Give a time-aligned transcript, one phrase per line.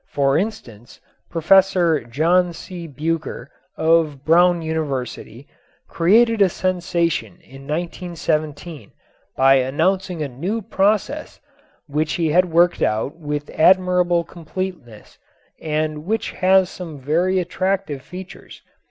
[0.09, 0.99] For instance,
[1.29, 2.87] Professor John C.
[2.87, 5.47] Bucher, of Brown University,
[5.87, 8.93] created a sensation in 1917
[9.37, 11.39] by announcing a new process
[11.85, 15.19] which he had worked out with admirable completeness
[15.61, 18.63] and which has some very attractive features.